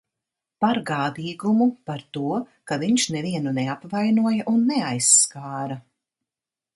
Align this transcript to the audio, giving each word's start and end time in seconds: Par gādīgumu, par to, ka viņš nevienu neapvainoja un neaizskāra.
Par 0.63 0.77
gādīgumu, 0.89 1.67
par 1.89 1.99
to, 2.17 2.23
ka 2.71 2.77
viņš 2.83 3.05
nevienu 3.17 3.53
neapvainoja 3.57 4.49
un 4.53 4.65
neaizskāra. 4.71 5.79